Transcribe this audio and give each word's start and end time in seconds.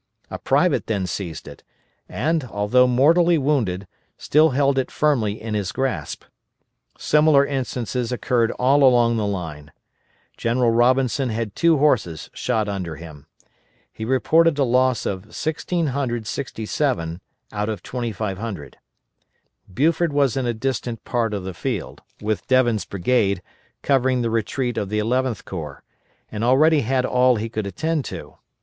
A 0.31 0.39
private 0.39 0.87
then 0.87 1.05
seized 1.05 1.47
it, 1.47 1.61
and, 2.09 2.45
although 2.45 2.87
mortally 2.87 3.37
wounded, 3.37 3.85
still 4.17 4.49
held 4.49 4.79
it 4.79 4.89
firmly 4.89 5.39
in 5.39 5.53
his 5.53 5.71
grasp. 5.71 6.23
Similar 6.97 7.45
instances 7.45 8.11
occurred 8.11 8.49
all 8.53 8.83
along 8.83 9.17
the 9.17 9.27
line. 9.27 9.71
General 10.37 10.71
Robinson 10.71 11.29
had 11.29 11.55
two 11.55 11.77
horses 11.77 12.31
shot 12.33 12.67
under 12.67 12.95
him. 12.95 13.27
He 13.93 14.03
reported 14.03 14.57
a 14.57 14.63
loss 14.63 15.05
of 15.05 15.25
1,667 15.25 17.21
out 17.51 17.69
of 17.69 17.83
2,500. 17.83 18.77
Buford 19.71 20.13
was 20.13 20.35
in 20.35 20.47
a 20.47 20.53
distant 20.55 21.03
part 21.05 21.31
of 21.31 21.43
the 21.43 21.53
field, 21.53 22.01
with 22.19 22.47
Devin's 22.47 22.85
brigade, 22.85 23.43
covering 23.83 24.23
the 24.23 24.31
retreat 24.31 24.79
of 24.79 24.89
the 24.89 24.97
Eleventh 24.97 25.45
Corps, 25.45 25.83
and 26.31 26.43
already 26.43 26.81
had 26.81 27.05
all 27.05 27.35
he 27.35 27.49
could 27.49 27.67
attend 27.67 28.03
to. 28.05 28.37